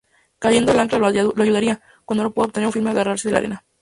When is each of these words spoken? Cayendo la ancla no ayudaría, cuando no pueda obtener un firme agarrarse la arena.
Cayendo 0.39 0.73
la 0.73 0.81
ancla 0.81 0.97
no 0.97 1.05
ayudaría, 1.05 1.79
cuando 2.05 2.23
no 2.23 2.31
pueda 2.33 2.47
obtener 2.47 2.65
un 2.65 2.73
firme 2.73 2.89
agarrarse 2.89 3.29
la 3.29 3.37
arena. 3.37 3.65